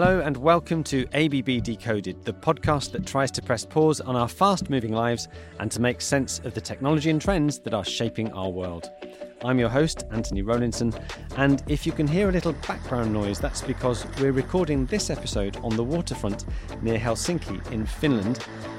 [0.00, 4.28] Hello and welcome to ABB Decoded, the podcast that tries to press pause on our
[4.28, 5.26] fast moving lives
[5.58, 8.92] and to make sense of the technology and trends that are shaping our world.
[9.42, 10.94] I'm your host, Anthony Rowlinson,
[11.36, 15.56] and if you can hear a little background noise, that's because we're recording this episode
[15.64, 16.44] on the waterfront
[16.80, 18.36] near Helsinki in Finland,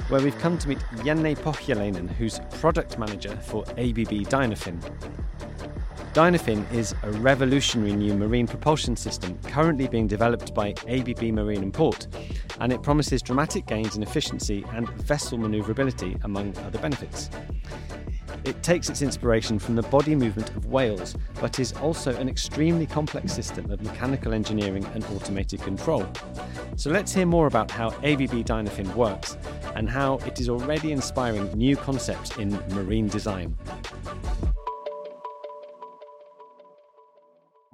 [0.08, 4.82] where we've come to meet Janne Pohjalainen, who's product manager for ABB Dynafin.
[6.14, 11.72] Dynafin is a revolutionary new marine propulsion system currently being developed by ABB Marine and
[11.74, 12.08] Port,
[12.60, 17.30] and it promises dramatic gains in efficiency and vessel manoeuvrability, among other benefits.
[18.44, 22.88] It takes its inspiration from the body movement of whales, but is also an extremely
[22.88, 26.08] complex system of mechanical engineering and automated control.
[26.76, 29.38] So let's hear more about how ABB Dynafin works
[29.76, 33.56] and how it is already inspiring new concepts in marine design.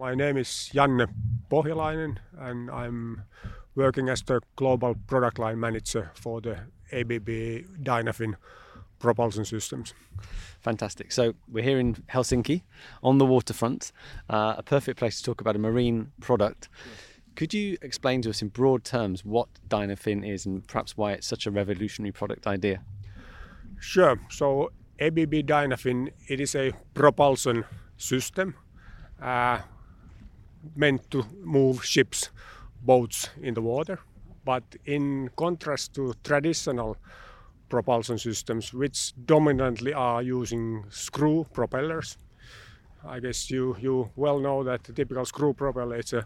[0.06, 1.08] My name is Janne
[1.50, 3.24] Pohjalainen and I'm
[3.74, 6.60] working as the global product line manager for the
[6.92, 7.28] ABB
[7.84, 8.36] Dynafin
[9.00, 9.96] propulsion systems.
[10.62, 11.12] Fantastic.
[11.12, 12.62] So we're here in Helsinki
[13.02, 13.92] on the waterfront,
[14.30, 16.70] uh, a perfect place to talk about a marine product.
[17.36, 21.26] Could you explain to us in broad terms what Dynafin is and perhaps why it's
[21.26, 22.84] such a revolutionary product idea?
[23.80, 24.20] Sure.
[24.30, 27.66] So ABB Dynafin, it is a propulsion
[27.98, 28.54] system
[29.20, 29.62] uh,
[30.76, 32.30] meant to move ships,
[32.82, 34.00] boats in the water.
[34.44, 36.98] But in contrast to traditional
[37.70, 42.18] propulsion systems, which dominantly are using screw propellers,
[43.04, 46.26] I guess you, you well know that the typical screw propeller is a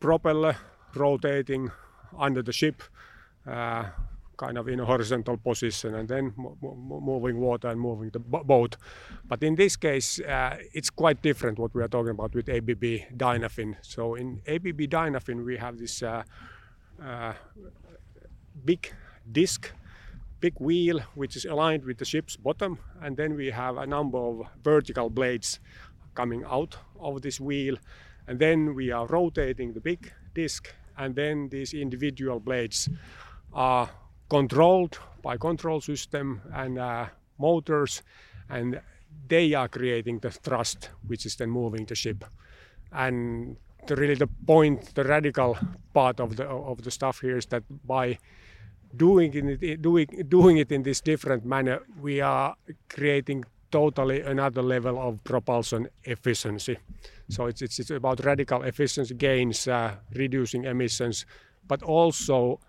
[0.00, 0.56] propeller
[0.94, 1.70] rotating
[2.18, 2.82] under the ship.
[3.46, 3.86] Uh,
[4.36, 8.76] kind of in a horizontal position and then moving water and moving the boat.
[9.24, 13.16] But in this case, uh, it's quite different what we are talking about with ABB
[13.16, 13.76] Dynafin.
[13.82, 16.22] So in ABB Dynafin, we have this uh,
[17.02, 17.32] uh,
[18.64, 18.92] big
[19.30, 19.72] disc,
[20.40, 24.18] big wheel, which is aligned with the ship's bottom, and then we have a number
[24.18, 25.60] of vertical blades
[26.14, 27.76] coming out of this wheel,
[28.26, 32.88] and then we are rotating the big disc, and then these individual blades
[33.52, 33.90] are
[34.28, 37.06] controlled by control system and uh,
[37.38, 38.02] motors
[38.48, 38.80] and
[39.28, 42.24] they are creating the thrust which is then moving the ship.
[42.92, 43.56] And
[43.86, 45.56] the, really the point the radical
[45.92, 48.18] part of the of the stuff here is that by
[48.96, 52.54] doing it doing doing it in this different manner we are
[52.88, 56.78] creating totally another level of propulsion efficiency.
[57.28, 61.26] So it's it's, it's about radical efficiency gains uh, reducing emissions
[61.68, 62.60] but also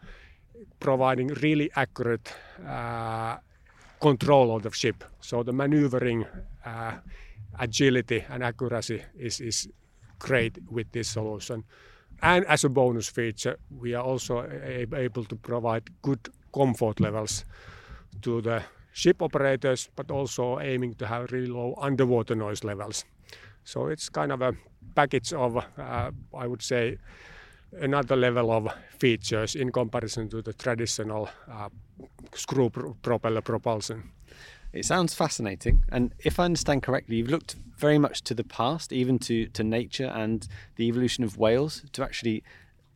[0.79, 2.33] providing really accurate
[2.67, 3.37] uh,
[3.99, 5.03] control of the ship.
[5.21, 6.25] So the maneuvering
[6.65, 6.93] uh,
[7.59, 9.67] agility and accuracy is, is
[10.19, 11.63] great with this solution.
[12.21, 14.49] And as a bonus feature, we are also
[14.93, 17.45] able to provide good comfort levels
[18.21, 23.05] to the ship operators, but also aiming to have really low underwater noise levels.
[23.63, 24.53] So it's kind of a
[24.95, 26.97] package of, uh, I would say,
[27.73, 31.69] another level of features in comparison to the traditional uh,
[32.33, 34.11] screw pr- propeller propulsion.
[34.73, 38.91] It sounds fascinating, and if I understand correctly, you've looked very much to the past,
[38.91, 42.43] even to, to nature and the evolution of whales to actually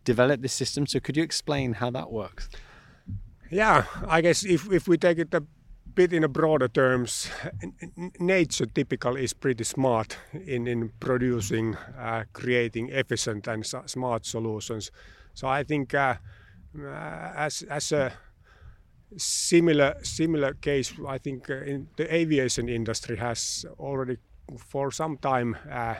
[0.04, 0.86] develop this system.
[0.86, 2.50] So, could you explain how that works?
[3.50, 5.44] Yeah, I guess if, if we take it a
[5.96, 7.30] bit in a broader terms,
[8.20, 14.92] nature typically is pretty smart in, in producing, uh, creating efficient and smart solutions.
[15.34, 16.16] So I think uh,
[16.80, 18.14] uh, as, as a
[19.18, 24.18] similar similar case, I think uh, in the aviation industry has already
[24.58, 25.96] for some time uh,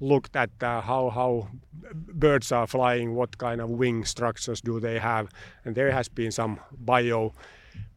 [0.00, 1.48] looked at uh, how how
[1.92, 5.28] birds are flying, what kind of wing structures do they have,
[5.64, 7.32] and there has been some bio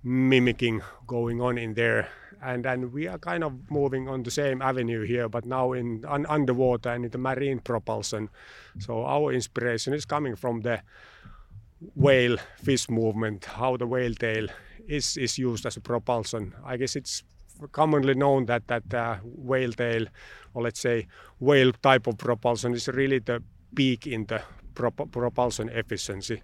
[0.03, 2.09] mimicking going on in there.
[2.41, 6.05] And then we are kind of moving on the same avenue here, but now in
[6.07, 8.29] un, underwater and in the marine propulsion.
[8.78, 10.81] So our inspiration is coming from the
[11.96, 14.47] whale fish movement, how the whale tail
[14.87, 16.53] is, is used as a propulsion.
[16.66, 17.23] I guess it's
[17.73, 20.05] commonly known that that uh, whale tail,
[20.53, 21.07] or let's say
[21.40, 23.43] whale type of propulsion, is really the
[23.75, 24.41] peak in the
[24.75, 26.41] prop- propulsion efficiency.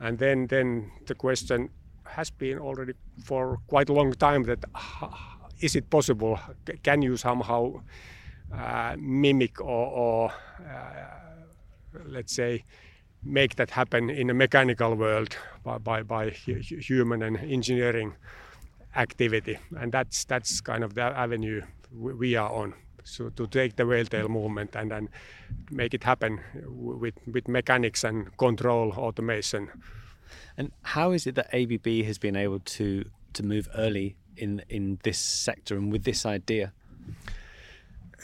[0.00, 1.70] And then then the question
[2.08, 2.92] has been already
[3.24, 5.08] for quite a long time that uh,
[5.60, 6.38] is it possible?
[6.82, 7.82] Can you somehow
[8.54, 12.64] uh, mimic or, or uh, let's say
[13.24, 18.14] make that happen in a mechanical world by, by, by human and engineering
[18.94, 19.58] activity?
[19.78, 21.62] And that's that's kind of the avenue
[21.92, 22.74] we are on.
[23.06, 25.08] so to take the whale tail movement and then
[25.70, 29.70] make it happen with, with mechanics and control automation.
[30.56, 34.98] And how is it that ABB has been able to to move early in in
[35.02, 36.72] this sector and with this idea?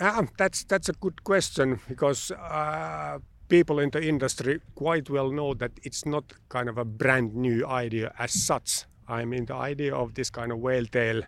[0.00, 3.19] Uh, that's that's a good question because uh,
[3.49, 7.66] people in the industry quite well know that it's not kind of a brand new
[7.66, 8.87] idea as such.
[9.08, 11.22] I mean, the idea of this kind of whale tail,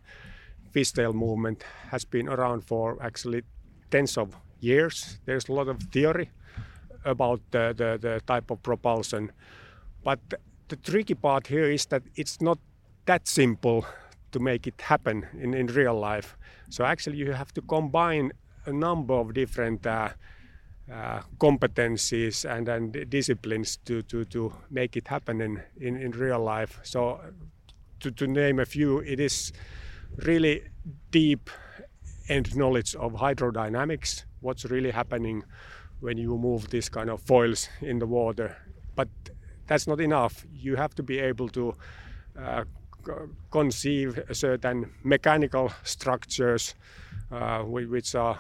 [0.71, 3.43] fish tail movement has been around for actually
[3.91, 5.19] tens of years.
[5.27, 6.31] There's a lot of theory
[7.05, 9.31] about the, the, the type of propulsion,
[10.03, 10.21] but
[10.69, 12.59] the tricky part here is that it's not
[13.07, 13.87] that simple
[14.33, 16.37] to make it happen in, in real life.
[16.71, 18.33] So actually, you have to combine
[18.67, 20.11] a number of different uh,
[20.93, 26.41] uh, competencies and, and disciplines to, to, to make it happen in, in, in real
[26.41, 26.81] life.
[26.83, 27.21] So,
[28.01, 29.53] to, to name a few, it is
[30.17, 30.63] really
[31.11, 31.49] deep
[32.29, 35.45] end knowledge of hydrodynamics, what's really happening
[36.01, 38.57] when you move these kind of foils in the water.
[38.95, 39.09] But
[39.67, 40.47] that's not enough.
[40.53, 41.75] You have to be able to
[42.39, 42.65] uh,
[43.51, 46.75] conceive certain mechanical structures
[47.31, 48.39] uh, which are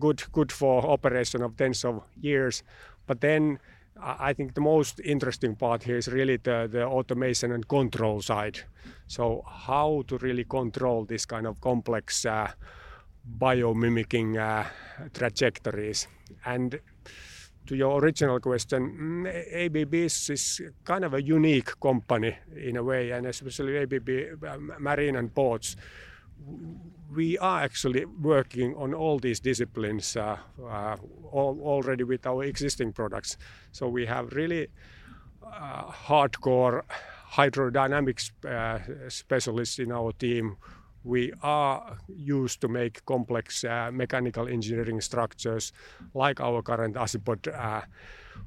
[0.00, 2.62] good good for operation of tens of years.
[3.06, 3.58] But then
[4.00, 8.60] I think the most interesting part here is really the, the automation and control side.
[9.06, 12.52] So how to really control this kind of complex uh,
[13.38, 14.68] biomimicking uh,
[15.14, 16.06] trajectories.
[16.44, 16.80] And
[17.68, 23.12] to your original question, mm, ABB is kind of a unique company in a way,
[23.12, 24.08] and especially ABB
[24.44, 25.76] uh, Marine and Ports
[27.14, 30.96] we are actually working on all these disciplines uh, uh,
[31.32, 33.36] all, already with our existing products.
[33.72, 34.68] So we have really
[35.42, 36.82] uh, hardcore
[37.32, 40.56] hydrodynamics uh, specialists in our team.
[41.08, 45.72] We are used to make complex uh, mechanical engineering structures
[46.12, 47.80] like our current Azipod uh,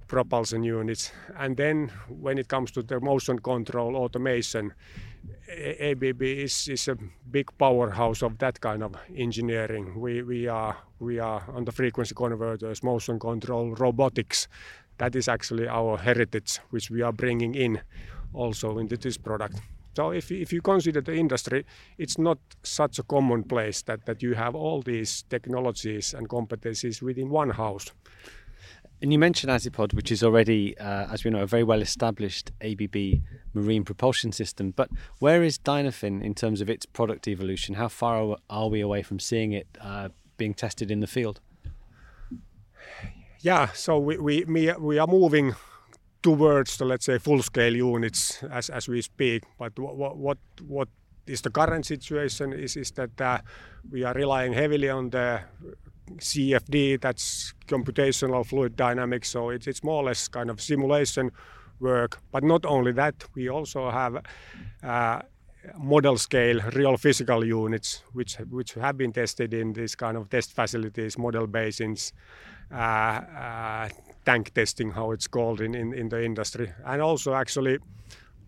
[0.07, 1.11] propulsion units.
[1.39, 4.73] And then when it comes to the motion control automation,
[5.49, 6.97] ABB is, is a
[7.31, 9.99] big powerhouse of that kind of engineering.
[9.99, 14.47] We, we, are, we are on the frequency converters, motion control, robotics.
[14.99, 17.81] That is actually our heritage, which we are bringing in
[18.35, 19.59] also into this product.
[19.95, 21.65] So if, if you consider the industry,
[21.97, 27.01] it's not such a common place that, that you have all these technologies and competencies
[27.01, 27.91] within one house.
[29.01, 32.51] And you mentioned Azipod, which is already, uh, as we know, a very well established
[32.61, 33.23] ABB
[33.53, 34.71] marine propulsion system.
[34.71, 37.75] But where is Dynafin in terms of its product evolution?
[37.75, 41.41] How far are we away from seeing it uh, being tested in the field?
[43.39, 45.55] Yeah, so we, we, we are moving
[46.21, 49.43] towards the, let's say, full scale units as, we speak.
[49.57, 50.37] But what, what,
[50.67, 50.87] what
[51.27, 53.39] is the current situation is, that uh,
[53.89, 55.41] we are relying heavily on the
[56.17, 59.29] CFD, that's computational fluid dynamics.
[59.29, 61.31] So it's, it's more or less kind of simulation
[61.79, 62.19] work.
[62.31, 64.23] But not only that, we also have
[64.83, 65.21] uh,
[65.77, 70.53] model scale real physical units which which have been tested in these kind of test
[70.53, 72.13] facilities, model basins,
[72.71, 73.89] uh, uh,
[74.25, 77.79] tank testing, how it's called in, in, in the industry, and also actually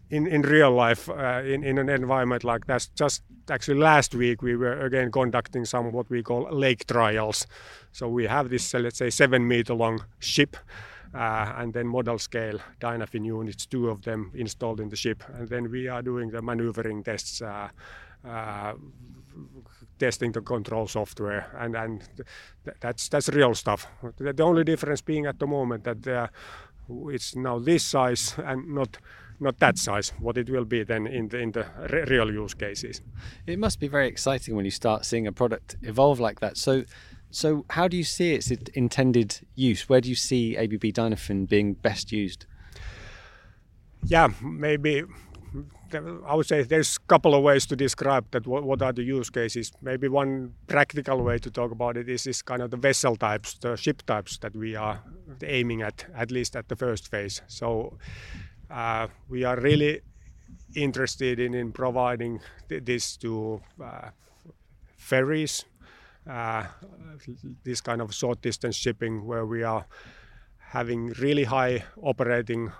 [0.09, 2.87] in, in real life uh, in, in an environment like that.
[2.95, 7.47] Just actually last week we were again conducting some what we call lake trials.
[7.91, 10.57] So we have this let's say seven meter long ship.
[11.13, 15.47] Uh, and then model scale Dynafin units, two of them installed in the ship, and
[15.47, 17.69] then we are doing the maneuvering tests, uh,
[18.27, 18.73] uh,
[19.99, 22.01] testing the control software, and and
[22.65, 23.85] th- that's that's real stuff.
[24.17, 26.29] The, the, only difference being at the moment that
[26.89, 28.97] it's now this size and not
[29.39, 32.53] not that size, what it will be then in the, in the re- real use
[32.53, 33.01] cases.
[33.45, 36.57] It must be very exciting when you start seeing a product evolve like that.
[36.57, 36.83] So,
[37.33, 39.89] so how do you see its intended use?
[39.89, 42.45] Where do you see ABB Dynafin being best used?
[44.05, 45.03] Yeah, maybe
[46.27, 48.45] I would say there's a couple of ways to describe that.
[48.45, 49.71] What, are the use cases?
[49.81, 53.75] Maybe one practical way to talk about it is, kind of the vessel types, the
[53.77, 55.01] ship types that we are
[55.43, 57.41] aiming at, at least at the first phase.
[57.47, 57.97] So
[58.69, 60.01] uh, we are really
[60.75, 64.09] interested in, in providing th- this to uh,
[64.97, 65.65] ferries,
[66.29, 66.63] Uh,
[67.63, 69.85] this kind of short distance shipping where we are
[70.57, 72.71] having really high operating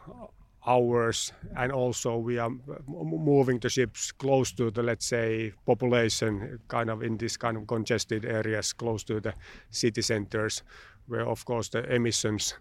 [0.66, 2.50] hours and also we are
[2.88, 7.68] moving the ships close to the let's say population kind of in this kind of
[7.68, 9.34] congested areas close to the
[9.70, 10.64] city centers
[11.08, 12.56] where of course the emissions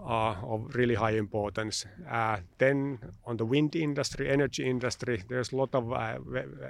[0.00, 1.86] are of really high importance.
[2.10, 6.18] Uh, then on the wind industry, energy industry, there's a lot of uh,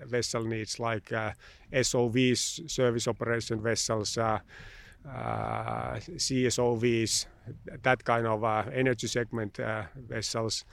[0.06, 1.32] vessel needs like uh,
[1.72, 4.38] SOVs, service operation vessels, uh,
[5.08, 7.26] uh, CSOVs,
[7.82, 9.58] that kind of uh, energy segment
[10.08, 10.64] vessels.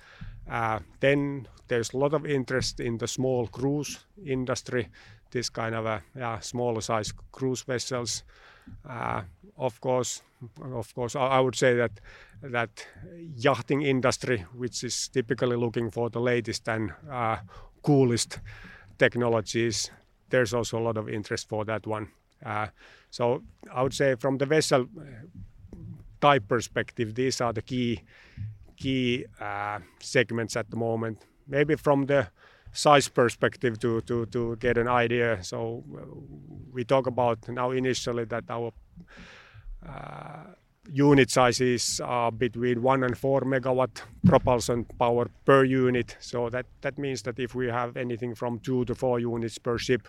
[0.99, 4.89] then there's a lot of interest in the small cruise industry,
[5.33, 8.23] this kind of yeah, smaller size cruise vessels.
[9.57, 10.21] of course,
[10.61, 11.91] of course, I would say that
[12.41, 12.87] that
[13.35, 17.37] yachting industry, which is typically looking for the latest and uh,
[17.81, 18.39] coolest
[18.97, 19.91] technologies,
[20.29, 22.07] there's also a lot of interest for that one.
[22.45, 22.67] Uh,
[23.09, 24.87] so I would say from the vessel
[26.21, 28.01] type perspective, these are the key
[28.75, 31.25] key uh, segments at the moment.
[31.47, 32.27] Maybe from the
[32.73, 35.41] size perspective to, to, to get an idea.
[35.43, 35.83] So
[36.71, 38.71] we talk about now initially that our
[39.87, 40.43] uh,
[40.91, 46.17] unit sizes are between 1 and 4 megawatt propulsion power per unit.
[46.19, 49.77] So that, that means that if we have anything from 2 to 4 units per
[49.77, 50.07] ship,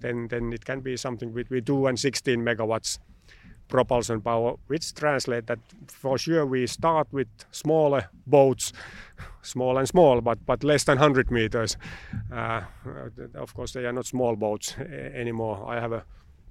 [0.00, 2.98] then, then it can be something between 2 and 16 megawatts
[3.68, 8.72] propulsion power, which translates that for sure we start with smaller boats,
[9.42, 11.76] small and small, but, but less than 100 meters.
[12.32, 12.62] Uh,
[13.34, 15.64] of course, they are not small boats anymore.
[15.68, 16.04] I have a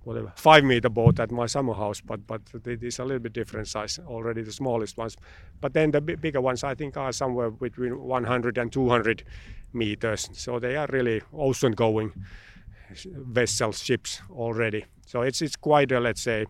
[0.04, 3.34] whatever five meter boat at my summer house, but but it is a little bit
[3.34, 5.16] different size already, the smallest ones.
[5.62, 9.24] But then the bigger ones I think are somewhere between 100 and 200
[9.74, 12.12] meters, so they are really ocean-going
[13.06, 14.86] vessels, ships already.
[15.06, 16.46] So it's it's quite a let's say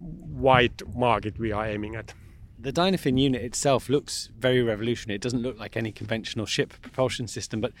[0.00, 2.14] wide market we are aiming at.
[2.58, 5.16] The Dynafin unit itself looks very revolutionary.
[5.16, 7.72] It doesn't look like any conventional ship propulsion system, but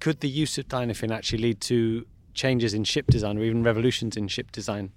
[0.00, 4.16] could the use of Dynafin actually lead to changes in ship design or even revolutions
[4.16, 4.92] in ship design?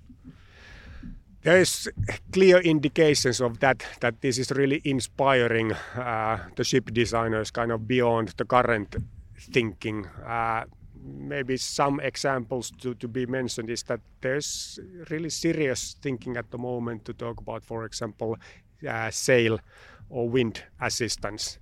[1.41, 1.89] There is
[2.33, 7.87] clear indications of that that this is really inspiring uh, the ship designers kind of
[7.87, 8.95] beyond the current
[9.37, 10.05] thinking.
[10.05, 10.65] Uh,
[11.03, 14.79] maybe some examples to, to be mentioned is that there's
[15.09, 18.37] really serious thinking at the moment to talk about, for example,
[18.87, 19.59] uh, sail
[20.09, 21.59] or wind assistance.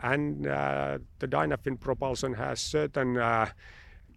[0.00, 3.48] And uh, the Dynafin propulsion has certain uh,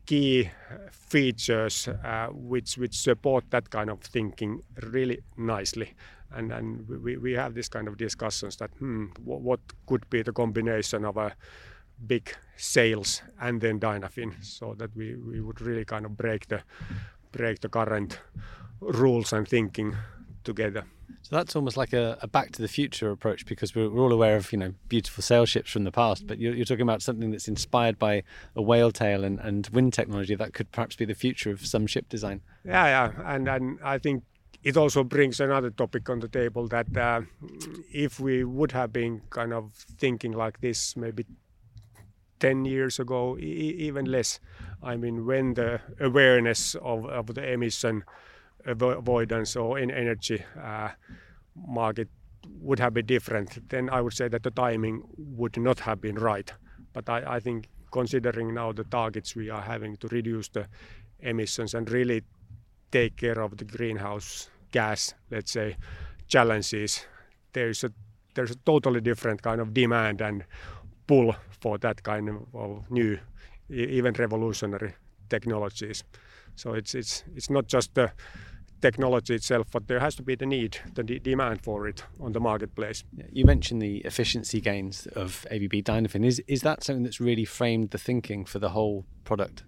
[0.05, 0.49] key
[0.91, 5.93] features uh, which which support that kind of thinking really nicely.
[6.31, 10.21] And and we, we have this kind of discussions that hmm, what, what could be
[10.21, 11.35] the combination of a
[12.05, 16.61] big sails and then Dynafin, so that we, we would really kind of break the
[17.31, 18.19] break the current
[18.81, 19.95] rules and thinking
[20.43, 20.85] together.
[21.23, 24.11] So that's almost like a, a, back to the future approach because we're, we're, all
[24.11, 27.01] aware of you know beautiful sail ships from the past, but you're, you're, talking about
[27.01, 28.23] something that's inspired by
[28.55, 31.87] a whale tail and, and wind technology that could perhaps be the future of some
[31.87, 32.41] ship design.
[32.65, 34.23] Yeah, yeah, and and I think
[34.63, 37.21] it also brings another topic on the table that uh,
[37.91, 41.25] if we would have been kind of thinking like this maybe
[42.41, 44.39] 10 years ago, e- even less.
[44.83, 48.03] I mean, when the awareness of, of the emission
[48.65, 50.89] avoidance or in energy uh,
[51.55, 52.09] market
[52.59, 56.15] would have been different, then I would say that the timing would not have been
[56.15, 56.51] right.
[56.93, 60.67] But I, I think considering now the targets we are having to reduce the
[61.19, 62.23] emissions and really
[62.91, 65.77] take care of the greenhouse gas, let's say,
[66.27, 67.05] challenges,
[67.53, 67.91] there's a
[68.33, 70.45] there's a totally different kind of demand and
[71.11, 73.19] pull for that kind of new,
[73.69, 74.93] even revolutionary
[75.29, 76.03] technologies.
[76.55, 78.11] So it's it's it's not just the
[78.81, 82.31] technology itself, but there has to be the need, the de- demand for it on
[82.31, 83.03] the marketplace.
[83.31, 86.25] You mentioned the efficiency gains of ABB Dynafin.
[86.25, 89.63] Is is that something that's really framed the thinking for the whole product?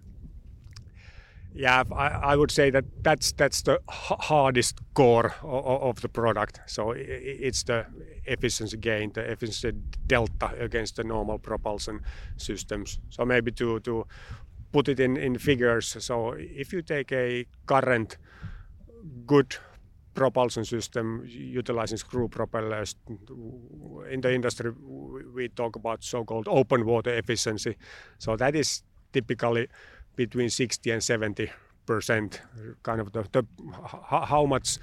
[1.56, 6.60] Yeah, I, I would say that that's that's the hardest core of, of the product.
[6.66, 7.86] So it's the
[8.24, 9.72] efficiency gain, the efficiency
[10.06, 12.00] delta against the normal propulsion
[12.36, 12.98] systems.
[13.10, 14.04] So maybe to to
[14.72, 15.96] put it in, in figures.
[16.04, 18.18] So if you take a current
[19.26, 19.56] good
[20.14, 22.96] propulsion system utilizing screw propellers.
[24.10, 24.72] In the industry,
[25.34, 27.76] we talk about so-called open water efficiency.
[28.18, 28.82] So that is
[29.12, 29.68] typically
[30.16, 31.50] between 60 and 70
[31.86, 32.40] percent,
[32.82, 33.44] kind of the, the
[34.10, 34.78] how much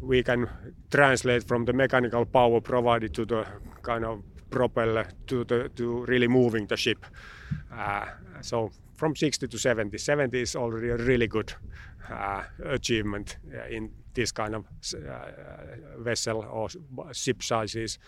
[0.00, 0.48] we can
[0.90, 3.46] translate from the mechanical power provided to the
[3.82, 7.06] kind of propeller to the to really moving the ship.
[7.72, 8.06] Uh,
[8.40, 11.54] so from 60 to 70, 70 is already a really good
[12.10, 13.36] uh, achievement
[13.70, 14.64] in this kind of
[14.94, 16.68] uh, vessel or
[17.12, 17.98] ship sizes.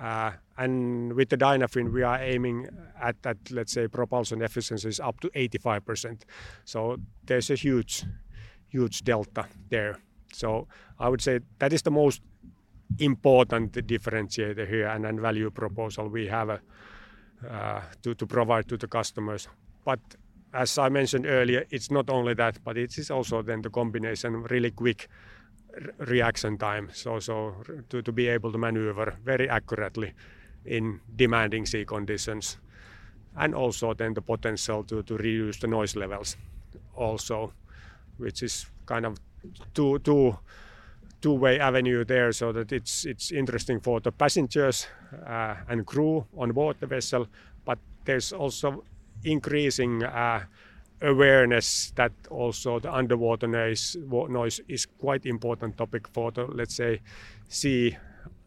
[0.00, 2.68] Uh, and with the Dynafin, we are aiming
[3.00, 6.22] at that, let's say, propulsion efficiencies up to 85%.
[6.64, 8.04] So there's a huge,
[8.68, 9.98] huge delta there.
[10.32, 12.22] So I would say that is the most
[12.98, 16.60] important differentiator here and, and value proposal we have
[17.48, 19.48] uh, to, to provide to the customers.
[19.84, 20.00] But
[20.52, 24.42] as I mentioned earlier, it's not only that, but it is also then the combination
[24.44, 25.08] really quick
[25.98, 26.88] reaction time.
[26.92, 27.54] So, so
[27.88, 30.12] to, to be able to maneuver very accurately
[30.64, 32.58] in demanding sea conditions,
[33.36, 36.36] and also then the potential to, to reduce the noise levels,
[36.94, 37.52] also,
[38.18, 39.16] which is kind of
[39.74, 40.36] two two
[41.20, 44.86] two way avenue there, so that it's it's interesting for the passengers
[45.26, 47.26] uh, and crew on board the vessel,
[47.64, 48.84] but there's also
[49.24, 50.40] increasing uh,
[51.02, 53.96] awareness that also the underwater noise,
[54.28, 57.00] noise is quite important topic for the let's say
[57.48, 57.96] sea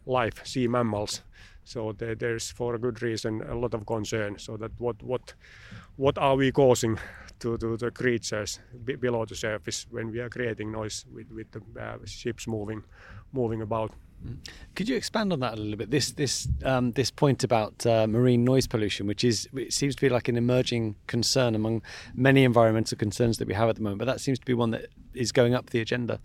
[0.05, 1.22] life, sea mammals.
[1.65, 4.38] So there, there's for a good reason a lot of concern.
[4.39, 5.34] So that what what
[5.96, 7.00] what are we causing
[7.39, 11.51] to, to the creatures b- below the surface when we are creating noise with with
[11.51, 12.84] the uh, ships moving
[13.32, 13.91] moving about?
[14.75, 15.91] Could you expand on that a little bit?
[15.91, 20.01] This this um, this point about uh, marine noise pollution, which is it seems to
[20.01, 21.82] be like an emerging concern among
[22.15, 24.72] many environmental concerns that we have at the moment, but that seems to be one
[24.72, 26.20] that is going up the agenda.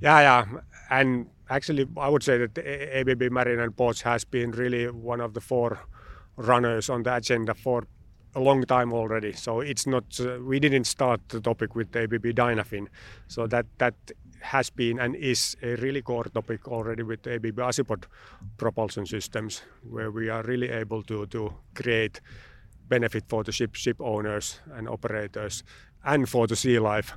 [0.00, 4.90] Yeah, yeah, and actually, I would say that ABB Marine and Ports has been really
[4.90, 5.78] one of the four
[6.36, 7.86] runners on the agenda for
[8.34, 9.32] a long time already.
[9.32, 12.88] So it's not uh, we didn't start the topic with ABB Dynafin.
[13.26, 13.94] So that that
[14.40, 18.04] has been and is a really core topic already with ABB Azipod
[18.56, 22.20] propulsion systems, where we are really able to, to create
[22.88, 25.64] benefit for the ship, ship owners and operators
[26.04, 27.12] and for the sea life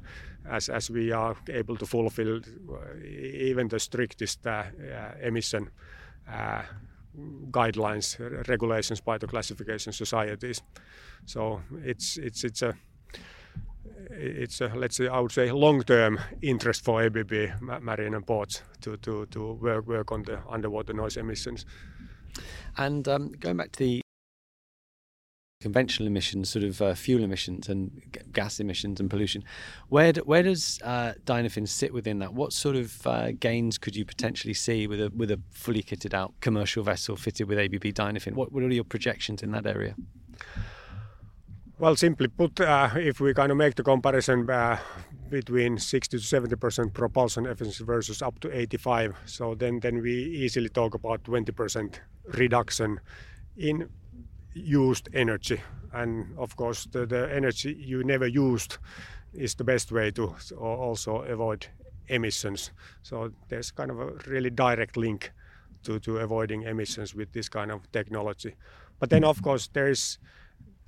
[0.49, 5.69] as, we are able to fulfill uh, even the strictest uh, uh, emission
[7.51, 8.17] guidelines,
[8.47, 10.61] regulations by the classification societies.
[11.25, 12.75] So it's, it's, it's a
[14.11, 17.31] it's a, let's say I would say long-term interest for ABB
[17.61, 21.65] Marine and Ports to, to, to work, work on the underwater noise emissions.
[22.77, 24.01] And um, going back to the
[25.61, 29.43] conventional emissions, sort of uh, fuel emissions and g- gas emissions and pollution,
[29.89, 32.33] where do, where does uh, Dynafin sit within that?
[32.33, 36.13] What sort of uh, gains could you potentially see with a with a fully kitted
[36.13, 38.33] out commercial vessel fitted with ABB Dynafin?
[38.33, 39.95] What, what are your projections in that area?
[41.81, 44.77] Well, simply put, uh, if we kind of make the comparison uh,
[45.29, 50.13] between 60 to 70 percent propulsion efficiency versus up to 85, so then then we
[50.13, 52.01] easily talk about 20 percent
[52.33, 52.99] reduction
[53.57, 53.89] in
[54.53, 55.61] used energy,
[55.93, 58.77] and of course the, the energy you never used
[59.33, 61.67] is the best way to also avoid
[62.07, 62.71] emissions.
[63.03, 65.31] So there's kind of a really direct link
[65.83, 68.55] to, to avoiding emissions with this kind of technology.
[68.99, 70.19] But then of course there is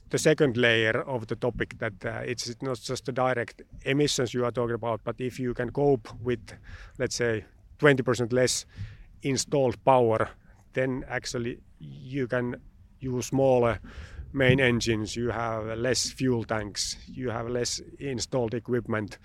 [0.09, 4.45] the second layer of the topic that uh, it's not just the direct emissions you
[4.45, 6.53] are talking about, but if you can cope with,
[6.99, 7.45] let's say,
[7.79, 8.65] 20% less
[9.23, 10.29] installed power,
[10.73, 12.55] then actually you can
[13.03, 13.79] use smaller
[14.33, 19.19] main engines, you have less fuel tanks, you have less installed equipment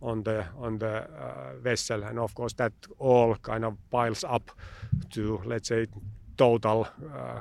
[0.00, 4.50] on the on the uh, vessel, and of course that all kind of piles up
[5.10, 5.86] to let's say
[6.36, 7.40] total uh,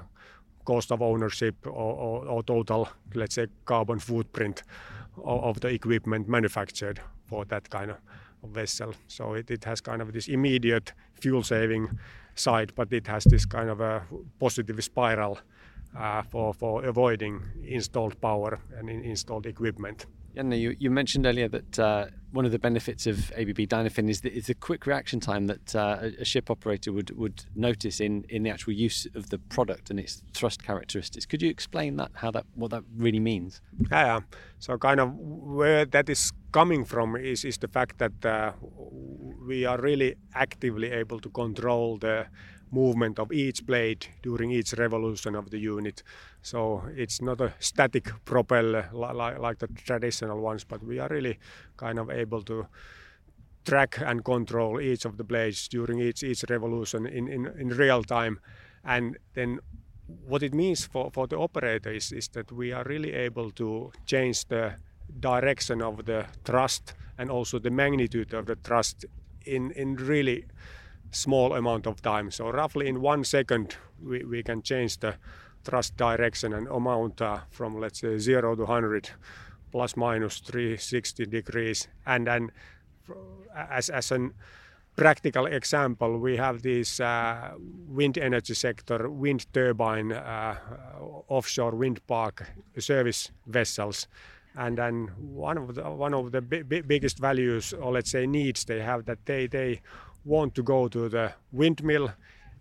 [0.66, 4.64] cost of ownership or, or, or total, let's say, carbon footprint
[5.18, 7.98] of, of, the equipment manufactured for that kind of
[8.44, 8.94] vessel.
[9.08, 12.00] So it, it has kind of this immediate fuel saving
[12.36, 14.04] side, but it has this kind of a
[14.40, 15.40] positive spiral
[16.30, 20.06] for, for avoiding installed power and in installed equipment.
[20.36, 24.22] Janne, you, you mentioned earlier that uh, one of the benefits of ABB Dynafin is
[24.22, 28.26] the, is the quick reaction time that uh, a, ship operator would, would notice in,
[28.30, 31.28] in the actual use of the product and its thrust characteristics.
[31.28, 33.62] Could you explain that, how that, what that really means?
[33.92, 34.22] Yeah,
[34.58, 38.54] so kind of where that is coming from is, is the fact that uh,
[39.46, 42.26] we are really actively able to control the
[42.74, 46.04] movement of each blade during each revolution of the unit.
[46.42, 51.38] So it's not a static propeller like, like the traditional ones, but we are really
[51.78, 52.68] kind of able to
[53.66, 58.04] track and control each of the blades during each, each revolution in, in, in real
[58.04, 58.40] time.
[58.84, 59.60] And then
[60.28, 63.92] what it means for, for the operator is, is that we are really able to
[64.06, 64.74] change the
[65.20, 69.06] direction of the thrust and also the magnitude of the thrust
[69.46, 70.46] in, in really
[71.14, 72.32] small amount of time.
[72.32, 75.16] So roughly in one second, we, we can change the
[75.64, 79.10] thrust direction and amount uh, from let's say 0 to 100
[79.72, 82.52] plus minus 360 degrees and then
[83.56, 84.34] as, as an
[84.96, 87.52] practical example, we have this uh,
[87.88, 90.56] wind energy sector, wind turbine, uh,
[91.28, 94.08] offshore wind park service vessels.
[94.56, 98.82] And then one of the, one of the biggest values, or let's say needs they
[98.82, 99.82] have, that they, they
[100.26, 102.12] want to go to the windmill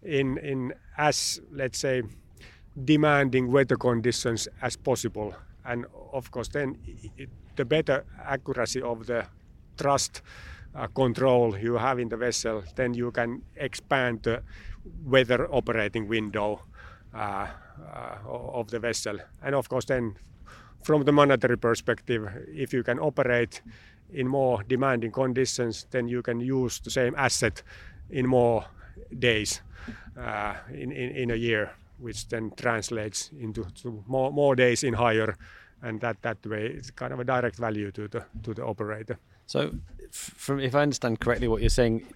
[0.03, 2.03] in, in as, let's say,
[2.85, 5.35] demanding weather conditions as possible.
[5.65, 6.79] And of course, then
[7.17, 9.27] it, the better accuracy of the
[9.77, 10.23] thrust
[10.75, 14.43] uh, control you have in the vessel, then you can expand the
[15.05, 16.63] weather operating window
[17.15, 17.47] uh,
[17.95, 19.19] uh, of the vessel.
[19.43, 20.17] And of course, then
[20.83, 23.63] from the monetary perspective, if you can operate
[24.13, 27.63] in more demanding conditions, then you can use the same asset
[28.11, 28.65] in more
[29.19, 29.61] days
[30.19, 33.67] uh, in, in, in a year, which then translates into
[34.07, 35.37] more, more days in higher
[35.83, 39.19] and that that way it's kind of a direct value to the to the operator.
[39.47, 39.73] So,
[40.11, 42.07] from if I understand correctly, what you're saying,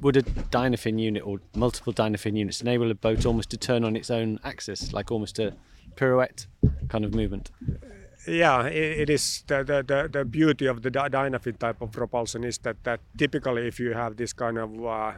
[0.00, 3.96] would a Dynafin unit or multiple Dynafin units enable a boat almost to turn on
[3.96, 5.54] its own axis, like almost a
[5.96, 6.46] pirouette
[6.88, 7.50] kind of movement?
[8.26, 12.58] Yeah, it, it is the, the, the, beauty of the Dynafin type of propulsion is
[12.58, 15.12] that, that typically if you have this kind of uh,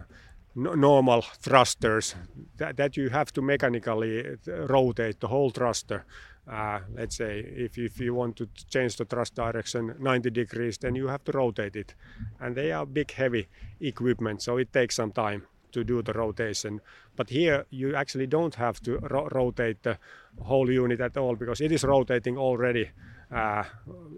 [0.54, 2.16] normal thrusters,
[2.56, 6.04] that, that you have to mechanically rotate the whole thruster.
[6.50, 10.94] Uh, let's say if, if you want to change the thrust direction 90 degrees then
[10.94, 11.94] you have to rotate it.
[12.40, 13.48] And they are big heavy
[13.80, 16.80] equipment so it takes some time to do the rotation.
[17.16, 19.98] But here you actually don't have to ro- rotate the
[20.40, 22.90] whole unit at all because it is rotating already
[23.34, 23.64] uh,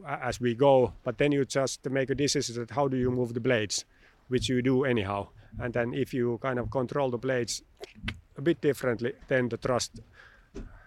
[0.06, 0.92] as we go.
[1.04, 3.84] But then you just make a decision that how do you move the blades
[4.28, 5.28] which you do anyhow.
[5.58, 7.62] And then if you kind of control the blades
[8.36, 10.00] a bit differently then the thrust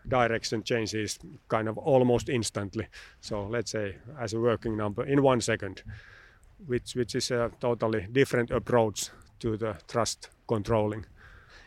[0.08, 2.88] direction changes kind of almost instantly.
[3.20, 5.84] So let's say as a working number in one second,
[6.66, 11.06] which which is a totally different approach to the thrust controlling.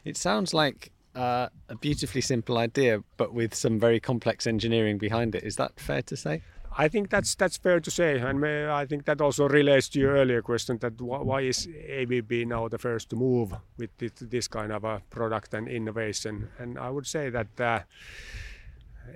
[0.05, 5.35] It sounds like uh, a beautifully simple idea, but with some very complex engineering behind
[5.35, 5.43] it.
[5.45, 6.43] Is that fair to say?
[6.77, 8.45] I think that's that's fair to say, and
[8.83, 11.69] I think that also relates to your earlier question that why is
[12.01, 13.91] ABB now the first to move with
[14.31, 16.49] this kind of a product and innovation?
[16.59, 17.81] And I would say that, uh,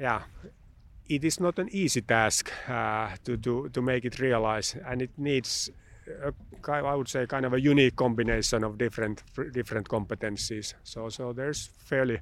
[0.01, 0.23] yeah,
[1.09, 5.11] it is not an easy task uh, to, to to make it realize, and it
[5.17, 5.71] needs.
[6.69, 10.75] I would say kind of a unique combination of different different competencies.
[10.83, 12.21] So so there's fairly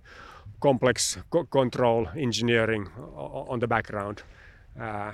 [0.61, 4.22] complex co- control engineering on the background
[4.81, 5.12] uh,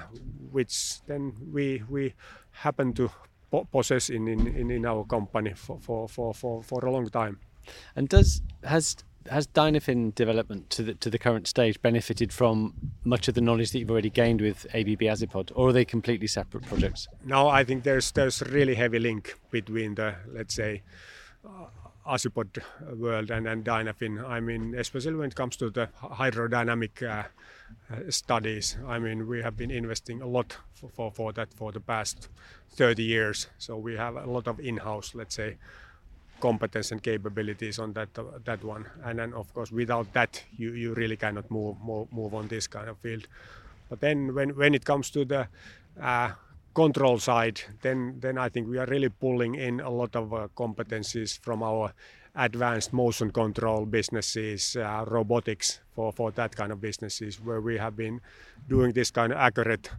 [0.51, 2.15] which then we we
[2.51, 3.11] happen to
[3.51, 7.39] po- possess in, in, in our company for, for, for, for, for a long time.
[7.97, 8.97] And does has
[9.31, 13.73] has Dynafin development to the to the current stage benefited from much of the knowledge
[13.73, 17.09] that you've already gained with ABB Azipod, or are they completely separate projects?
[17.25, 20.83] No, I think there's there's really heavy link between the let's say
[21.45, 21.67] uh,
[22.07, 22.63] Azipod
[22.97, 24.25] world and, and Dynafin.
[24.29, 27.25] I mean, especially when it comes to the hydrodynamic uh,
[27.91, 28.77] uh, studies.
[28.87, 32.29] I mean, we have been investing a lot for, for, for, that for the past
[32.71, 33.49] 30 years.
[33.59, 35.57] So we have a lot of in-house, let's say,
[36.43, 38.85] competence and capabilities on that uh, that one.
[39.05, 42.69] And then, of course, without that, you, you really cannot move, move move on this
[42.69, 43.27] kind of field.
[43.89, 45.47] But then, when when it comes to the
[46.01, 46.31] uh,
[46.75, 50.49] control side, then then I think we are really pulling in a lot of uh,
[50.55, 51.93] competencies from our
[52.35, 57.95] advanced motion control businesses, uh, robotics for, for that kind of businesses, where we have
[57.97, 58.21] been
[58.69, 59.91] doing this kind of accurate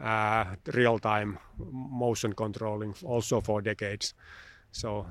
[0.00, 1.38] uh, real-time
[2.00, 4.14] motion controlling also for decades.
[4.72, 5.06] So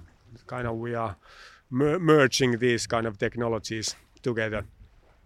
[0.48, 1.16] kind of we are
[1.70, 4.66] mer- merging these kind of technologies together.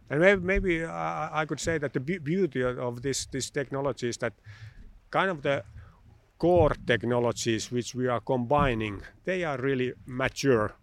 [0.10, 4.10] And maybe, maybe uh, I could say that the be- beauty of this this technology
[4.10, 4.34] is that
[5.10, 5.64] kind of the
[6.38, 10.76] core technologies which we are combining, they are really mature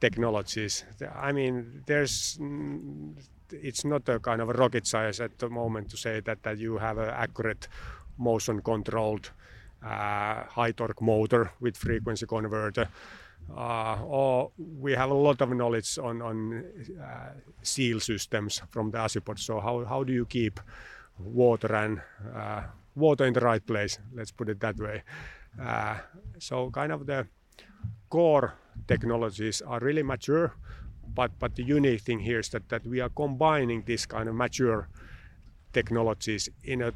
[0.00, 0.84] technologies.
[1.14, 2.38] I mean, there's
[3.50, 6.58] it's not a kind of a rocket science at the moment to say that, that
[6.58, 7.68] you have an accurate
[8.18, 9.30] motion controlled
[9.84, 12.88] uh, high torque motor with frequency converter.
[13.50, 16.64] Uh, or we have a lot of knowledge on, on
[17.00, 17.30] uh,
[17.62, 19.38] seal systems from the Azipod.
[19.38, 20.60] So how, how do you keep
[21.18, 22.00] water and
[22.34, 22.62] uh,
[22.94, 23.98] water in the right place?
[24.14, 25.02] Let's put it that way.
[25.60, 25.98] Uh,
[26.38, 27.26] so kind of the
[28.08, 28.54] core
[28.88, 30.54] technologies are really mature,
[31.14, 34.34] but but the unique thing here is that that we are combining this kind of
[34.34, 34.88] mature
[35.72, 36.92] technologies in a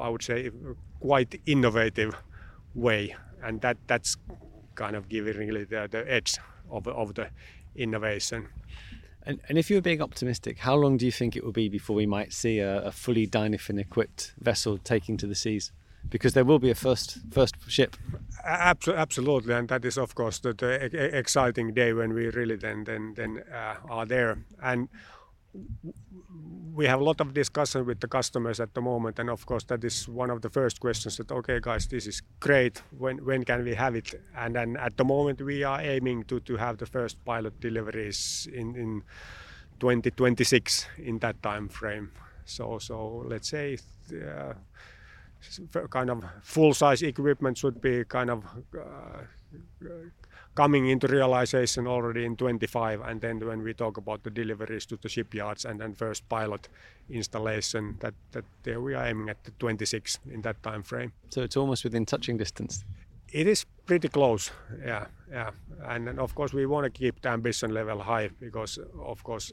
[0.00, 0.50] I would say
[1.00, 2.16] quite innovative
[2.74, 4.16] way, and that that's
[4.74, 6.36] kind of giving really the, the edge
[6.70, 7.28] of of the
[7.74, 8.48] innovation.
[9.26, 11.96] And, and if you're being optimistic, how long do you think it will be before
[11.96, 15.72] we might see a, a fully Dynafin equipped vessel taking to the seas?
[16.10, 17.96] because there will be a first first ship.
[18.44, 23.14] absolutely, and that is of course the, the, exciting day when we really then then
[23.14, 24.88] then uh, are there and
[26.74, 29.64] we have a lot of discussion with the customers at the moment and of course
[29.64, 32.82] that is one of the first questions that okay guys this is great.
[32.98, 34.20] When when can we have it?
[34.36, 38.48] And then at the moment we are aiming to to have the first pilot deliveries
[38.52, 39.02] in in
[39.80, 42.10] 2026 in that time frame.
[42.44, 43.78] So so let's say
[44.12, 44.54] uh,
[45.90, 48.44] kind of full size equipment should be kind of
[48.76, 49.22] uh,
[50.54, 54.96] coming into realization already in 25 and then when we talk about the deliveries to
[54.96, 56.68] the shipyards and then first pilot
[57.10, 61.42] installation that, that there we are aiming at the 26 in that time frame so
[61.42, 62.84] it's almost within touching distance.
[63.32, 64.50] It is pretty close
[64.84, 65.50] yeah yeah.
[65.84, 69.52] And, and of course we want to keep the ambition level high because of course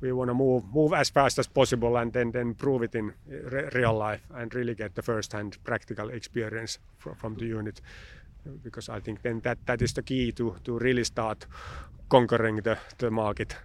[0.00, 3.12] we want to move move as fast as possible and then then prove it in
[3.26, 7.80] re- real life and really get the first hand practical experience from, from the unit
[8.62, 11.46] because I think then that, that is the key to, to really start
[12.08, 13.56] conquering the, the market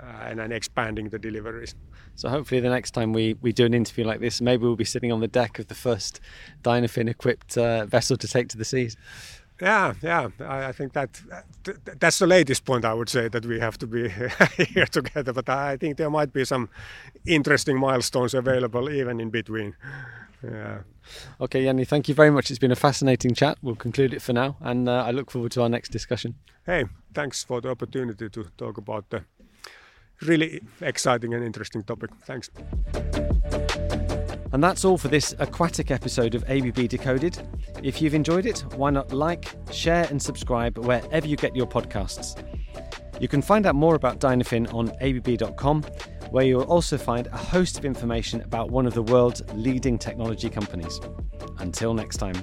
[0.00, 1.74] uh, and then expanding the deliveries.
[2.16, 4.84] So hopefully the next time we, we do an interview like this, maybe we'll be
[4.84, 6.20] sitting on the deck of the first
[6.62, 8.96] Dynafin equipped uh, vessel to take to the seas.
[9.60, 11.20] Yeah, yeah, I, I think that
[12.00, 14.08] that's the latest point I would say that we have to be
[14.56, 15.32] here together.
[15.32, 16.68] But I think there might be some
[17.24, 19.76] interesting milestones available even in between.
[20.50, 20.80] Yeah.
[21.40, 22.50] Okay, Janne, thank you very much.
[22.50, 23.58] It's been a fascinating chat.
[23.62, 26.34] We'll conclude it for now, and uh, I look forward to our next discussion.
[26.66, 29.24] Hey, thanks for the opportunity to talk about the
[30.22, 32.10] really exciting and interesting topic.
[32.24, 32.50] Thanks.
[34.52, 37.36] And that's all for this aquatic episode of ABB Decoded.
[37.82, 42.40] If you've enjoyed it, why not like, share, and subscribe wherever you get your podcasts.
[43.20, 45.82] You can find out more about Dynafin on abb.com
[46.30, 50.50] where you'll also find a host of information about one of the world's leading technology
[50.50, 51.00] companies.
[51.58, 52.34] Until next time.